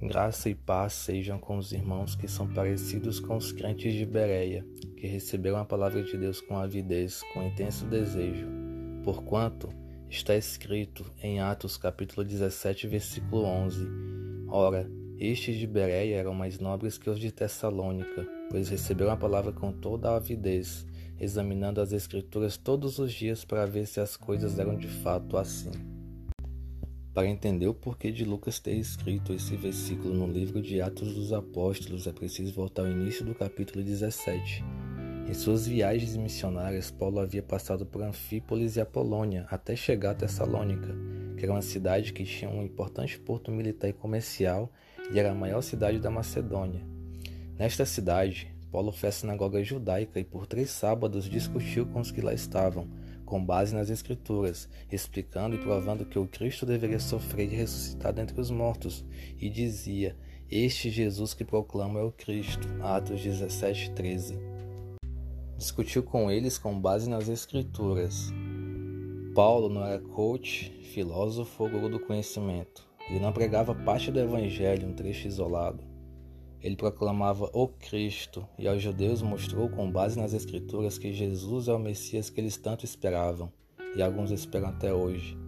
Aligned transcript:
Graça 0.00 0.48
e 0.48 0.54
paz 0.54 0.92
sejam 0.92 1.40
com 1.40 1.58
os 1.58 1.72
irmãos 1.72 2.14
que 2.14 2.28
são 2.28 2.46
parecidos 2.46 3.18
com 3.18 3.36
os 3.36 3.50
crentes 3.50 3.92
de 3.92 4.06
Bereia, 4.06 4.64
que 4.96 5.08
receberam 5.08 5.58
a 5.58 5.64
palavra 5.64 6.04
de 6.04 6.16
Deus 6.16 6.40
com 6.40 6.56
avidez, 6.56 7.20
com 7.34 7.42
intenso 7.42 7.84
desejo. 7.84 8.46
Porquanto 9.02 9.68
está 10.08 10.36
escrito 10.36 11.04
em 11.20 11.40
Atos 11.40 11.76
capítulo 11.76 12.24
17, 12.24 12.86
versículo 12.86 13.42
11: 13.42 13.88
Ora, 14.46 14.88
estes 15.18 15.56
de 15.56 15.66
Bereia 15.66 16.14
eram 16.14 16.32
mais 16.32 16.60
nobres 16.60 16.96
que 16.96 17.10
os 17.10 17.18
de 17.18 17.32
Tessalônica, 17.32 18.24
pois 18.52 18.68
receberam 18.68 19.10
a 19.10 19.16
palavra 19.16 19.50
com 19.50 19.72
toda 19.72 20.10
a 20.10 20.16
avidez, 20.16 20.86
examinando 21.18 21.80
as 21.80 21.90
Escrituras 21.90 22.56
todos 22.56 23.00
os 23.00 23.12
dias 23.12 23.44
para 23.44 23.66
ver 23.66 23.84
se 23.84 23.98
as 23.98 24.16
coisas 24.16 24.60
eram 24.60 24.76
de 24.76 24.86
fato 24.86 25.36
assim. 25.36 25.72
Para 27.18 27.26
entender 27.26 27.66
o 27.66 27.74
porquê 27.74 28.12
de 28.12 28.24
Lucas 28.24 28.60
ter 28.60 28.76
escrito 28.76 29.32
esse 29.32 29.56
versículo 29.56 30.14
no 30.14 30.32
livro 30.32 30.62
de 30.62 30.80
Atos 30.80 31.16
dos 31.16 31.32
Apóstolos, 31.32 32.06
é 32.06 32.12
preciso 32.12 32.54
voltar 32.54 32.82
ao 32.82 32.92
início 32.92 33.24
do 33.24 33.34
capítulo 33.34 33.82
17. 33.84 34.64
Em 35.28 35.34
suas 35.34 35.66
viagens 35.66 36.16
missionárias, 36.16 36.92
Paulo 36.92 37.18
havia 37.18 37.42
passado 37.42 37.84
por 37.84 38.02
Anfípolis 38.02 38.76
e 38.76 38.80
Apolônia 38.80 39.48
até 39.50 39.74
chegar 39.74 40.12
a 40.12 40.14
Tessalônica, 40.14 40.94
que 41.36 41.42
era 41.42 41.52
uma 41.54 41.60
cidade 41.60 42.12
que 42.12 42.22
tinha 42.22 42.48
um 42.48 42.62
importante 42.62 43.18
porto 43.18 43.50
militar 43.50 43.88
e 43.88 43.92
comercial 43.92 44.72
e 45.12 45.18
era 45.18 45.32
a 45.32 45.34
maior 45.34 45.60
cidade 45.60 45.98
da 45.98 46.12
Macedônia. 46.12 46.86
Nesta 47.58 47.84
cidade, 47.84 48.54
Paulo 48.70 48.92
foi 48.92 49.08
à 49.08 49.12
sinagoga 49.12 49.64
judaica 49.64 50.20
e 50.20 50.24
por 50.24 50.46
três 50.46 50.70
sábados 50.70 51.28
discutiu 51.28 51.84
com 51.84 51.98
os 51.98 52.12
que 52.12 52.20
lá 52.20 52.32
estavam 52.32 52.86
com 53.28 53.44
base 53.44 53.74
nas 53.74 53.90
Escrituras, 53.90 54.66
explicando 54.90 55.54
e 55.54 55.58
provando 55.58 56.06
que 56.06 56.18
o 56.18 56.26
Cristo 56.26 56.64
deveria 56.64 56.98
sofrer 56.98 57.52
e 57.52 57.56
ressuscitar 57.56 58.10
dentre 58.10 58.40
os 58.40 58.50
mortos, 58.50 59.04
e 59.38 59.50
dizia: 59.50 60.16
Este 60.50 60.88
Jesus 60.88 61.34
que 61.34 61.44
proclamo 61.44 61.98
é 61.98 62.02
o 62.02 62.10
Cristo. 62.10 62.66
Atos 62.80 63.20
17, 63.20 63.90
13. 63.90 64.38
Discutiu 65.58 66.02
com 66.02 66.30
eles 66.30 66.56
com 66.56 66.80
base 66.80 67.10
nas 67.10 67.28
Escrituras. 67.28 68.32
Paulo 69.34 69.68
não 69.68 69.84
era 69.84 70.00
coach, 70.00 70.70
filósofo 70.94 71.64
ou 71.64 71.70
guru 71.70 71.90
do 71.90 72.00
conhecimento. 72.00 72.88
Ele 73.10 73.20
não 73.20 73.32
pregava 73.32 73.74
parte 73.74 74.10
do 74.10 74.20
Evangelho, 74.20 74.88
um 74.88 74.94
trecho 74.94 75.28
isolado. 75.28 75.84
Ele 76.60 76.74
proclamava 76.74 77.48
o 77.52 77.68
Cristo 77.68 78.46
e 78.58 78.66
aos 78.66 78.82
judeus 78.82 79.22
mostrou 79.22 79.68
com 79.68 79.90
base 79.90 80.18
nas 80.18 80.32
Escrituras 80.32 80.98
que 80.98 81.12
Jesus 81.12 81.68
é 81.68 81.72
o 81.72 81.78
Messias 81.78 82.28
que 82.28 82.40
eles 82.40 82.56
tanto 82.56 82.84
esperavam 82.84 83.52
e 83.94 84.02
alguns 84.02 84.32
esperam 84.32 84.68
até 84.68 84.92
hoje. 84.92 85.38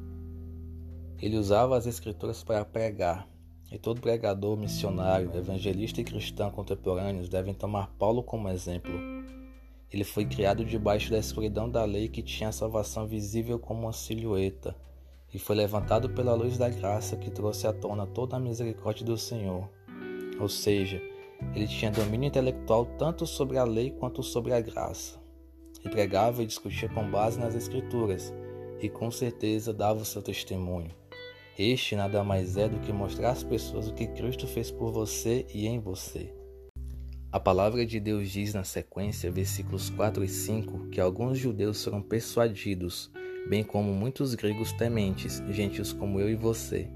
Ele 1.19 1.37
usava 1.37 1.77
as 1.77 1.87
Escrituras 1.87 2.45
para 2.45 2.65
pregar, 2.65 3.29
e 3.73 3.79
todo 3.79 4.01
pregador, 4.01 4.57
missionário, 4.57 5.37
evangelista 5.37 6.01
e 6.01 6.05
cristão 6.05 6.51
contemporâneos 6.51 7.29
devem 7.29 7.55
tomar 7.55 7.89
Paulo 7.99 8.23
como 8.23 8.49
exemplo. 8.49 8.93
Ele 9.93 10.05
foi 10.05 10.25
criado 10.25 10.65
debaixo 10.65 11.11
da 11.11 11.19
escuridão 11.19 11.69
da 11.69 11.85
lei 11.85 12.09
que 12.09 12.23
tinha 12.23 12.49
a 12.49 12.53
salvação 12.53 13.07
visível 13.07 13.59
como 13.59 13.83
uma 13.83 13.93
silhueta, 13.93 14.77
e 15.35 15.39
foi 15.39 15.57
levantado 15.57 16.09
pela 16.11 16.35
luz 16.35 16.57
da 16.57 16.69
graça 16.69 17.17
que 17.17 17.31
trouxe 17.31 17.67
à 17.67 17.73
tona 17.73 18.07
toda 18.07 18.37
a 18.37 18.41
misericórdia 18.41 19.05
do 19.05 19.19
Senhor 19.19 19.69
ou 20.41 20.49
seja, 20.49 21.01
ele 21.55 21.67
tinha 21.67 21.91
domínio 21.91 22.29
intelectual 22.29 22.87
tanto 22.99 23.27
sobre 23.27 23.59
a 23.59 23.65
lei 23.65 23.91
quanto 23.91 24.23
sobre 24.23 24.53
a 24.53 24.61
graça. 24.61 25.19
E 25.85 25.89
pregava 25.89 26.43
e 26.43 26.47
discutia 26.47 26.89
com 26.89 27.11
base 27.11 27.39
nas 27.39 27.55
Escrituras, 27.55 28.33
e 28.81 28.89
com 28.89 29.11
certeza 29.11 29.73
dava 29.73 30.01
o 30.01 30.05
seu 30.05 30.23
testemunho. 30.23 30.91
Este 31.59 31.95
nada 31.95 32.25
mais 32.25 32.57
é 32.57 32.69
do 32.69 32.79
que 32.81 32.93
mostrar 32.93 33.31
às 33.31 33.43
pessoas 33.43 33.89
o 33.89 33.95
que 33.95 34.07
Cristo 34.07 34.47
fez 34.47 34.71
por 34.71 34.93
você 34.93 35.47
e 35.53 35.67
em 35.67 35.79
você. 35.79 36.33
A 37.33 37.39
palavra 37.39 37.87
de 37.87 38.01
Deus 38.01 38.31
diz 38.31 38.55
na 38.55 38.65
sequência, 38.65 39.31
versículos 39.31 39.89
4 39.91 40.25
e 40.25 40.29
5, 40.29 40.89
que 40.89 41.01
alguns 41.01 41.39
judeus 41.39 41.85
foram 41.85 42.03
persuadidos, 42.03 43.11
bem 43.49 43.63
como 43.63 43.93
muitos 43.93 44.35
gregos 44.35 44.73
tementes, 44.73 45.43
gentios 45.51 45.93
como 45.93 46.19
eu 46.19 46.29
e 46.29 46.35
você. 46.35 46.89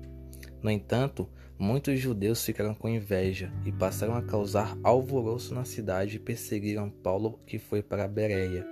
No 0.65 0.71
entanto, 0.71 1.29
Muitos 1.57 2.01
judeus 2.01 2.45
ficaram 2.45 2.75
com 2.75 2.89
inveja 2.89 3.53
e 3.65 3.71
passaram 3.71 4.17
a 4.17 4.23
causar 4.23 4.77
alvoroço 4.83 5.55
na 5.55 5.65
cidade 5.65 6.17
e 6.17 6.19
perseguiram 6.19 6.91
Paulo, 6.91 7.39
que 7.47 7.61
foi 7.61 7.81
para 7.81 8.09
Bereia. 8.09 8.67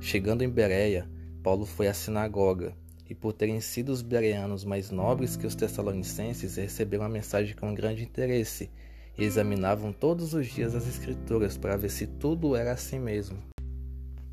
Chegando 0.00 0.42
em 0.42 0.48
Bereia, 0.48 1.08
Paulo 1.44 1.64
foi 1.64 1.86
à 1.86 1.94
sinagoga, 1.94 2.76
e 3.08 3.14
por 3.14 3.32
terem 3.32 3.60
sido 3.60 3.90
os 3.90 4.02
bereanos 4.02 4.64
mais 4.64 4.90
nobres 4.90 5.36
que 5.36 5.46
os 5.46 5.54
tessalonicenses, 5.54 6.56
receberam 6.56 7.04
a 7.04 7.08
mensagem 7.08 7.54
com 7.54 7.72
grande 7.72 8.02
interesse 8.02 8.68
e 9.16 9.22
examinavam 9.22 9.92
todos 9.92 10.34
os 10.34 10.48
dias 10.48 10.74
as 10.74 10.88
escrituras 10.88 11.56
para 11.56 11.76
ver 11.76 11.90
se 11.90 12.08
tudo 12.08 12.56
era 12.56 12.72
assim 12.72 12.98
mesmo. 12.98 13.38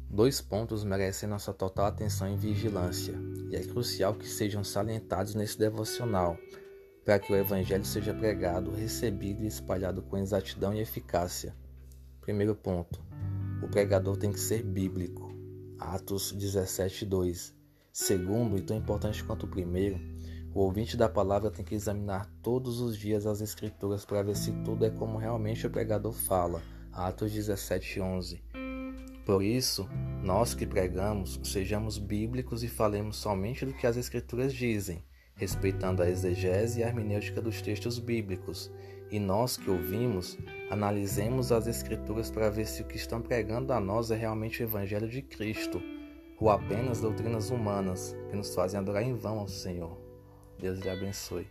Dois 0.10 0.42
pontos 0.42 0.84
merecem 0.84 1.30
nossa 1.30 1.54
total 1.54 1.86
atenção 1.86 2.34
e 2.34 2.36
vigilância, 2.36 3.14
e 3.54 3.56
é 3.56 3.62
crucial 3.62 4.16
que 4.16 4.28
sejam 4.28 4.64
salientados 4.64 5.36
nesse 5.36 5.60
devocional 5.60 6.38
para 7.06 7.20
que 7.20 7.32
o 7.32 7.36
Evangelho 7.36 7.86
seja 7.86 8.14
pregado, 8.14 8.72
recebido 8.72 9.44
e 9.44 9.48
espalhado 9.48 10.02
com 10.02 10.18
exatidão 10.18 10.74
e 10.74 10.80
eficácia. 10.80 11.56
Primeiro 12.20 12.56
ponto: 12.56 13.00
o 13.62 13.68
pregador 13.68 14.18
tem 14.18 14.32
que 14.32 14.40
ser 14.40 14.64
bíblico. 14.64 15.32
Atos 15.78 16.32
17, 16.32 17.06
2. 17.06 17.54
Segundo, 17.92 18.58
e 18.58 18.62
tão 18.62 18.78
importante 18.78 19.24
quanto 19.24 19.46
o 19.46 19.50
primeiro, 19.50 20.00
o 20.52 20.62
ouvinte 20.62 20.98
da 20.98 21.08
palavra 21.08 21.52
tem 21.52 21.64
que 21.64 21.76
examinar 21.76 22.28
todos 22.42 22.80
os 22.80 22.98
dias 22.98 23.28
as 23.28 23.42
Escrituras 23.42 24.04
para 24.04 24.24
ver 24.24 24.36
se 24.36 24.52
tudo 24.64 24.86
é 24.86 24.90
como 24.90 25.18
realmente 25.18 25.68
o 25.68 25.70
pregador 25.70 26.14
fala. 26.14 26.62
Atos 26.92 27.32
17, 27.32 28.00
11. 28.00 28.63
Por 29.26 29.44
isso, 29.44 29.90
nós 30.22 30.54
que 30.54 30.66
pregamos, 30.66 31.40
sejamos 31.44 31.98
bíblicos 31.98 32.64
e 32.64 32.68
falemos 32.68 33.18
somente 33.18 33.66
do 33.66 33.74
que 33.74 33.88
as 33.88 33.98
Escrituras 33.98 34.54
dizem 34.54 35.04
respeitando 35.36 36.02
a 36.02 36.10
exegese 36.10 36.80
e 36.80 36.84
a 36.84 36.88
hermenêutica 36.88 37.42
dos 37.42 37.62
textos 37.62 38.00
bíblicos, 38.00 38.72
e 39.12 39.20
nós 39.20 39.58
que 39.58 39.70
ouvimos, 39.70 40.38
analisemos 40.70 41.52
as 41.52 41.68
Escrituras 41.68 42.32
para 42.32 42.50
ver 42.50 42.66
se 42.66 42.82
o 42.82 42.86
que 42.86 42.98
estão 42.98 43.22
pregando 43.22 43.74
a 43.74 43.80
nós 43.80 44.12
é 44.12 44.16
realmente 44.16 44.62
o 44.62 44.66
Evangelho 44.66 45.08
de 45.08 45.22
Cristo, 45.22 45.82
ou 46.40 46.50
apenas 46.50 47.02
doutrinas 47.02 47.50
humanas 47.50 48.16
que 48.30 48.36
nos 48.36 48.54
fazem 48.54 48.80
adorar 48.80 49.04
em 49.04 49.14
vão 49.14 49.40
ao 49.40 49.48
Senhor. 49.48 49.98
Deus 50.60 50.80
lhe 50.80 50.90
abençoe. 50.90 51.48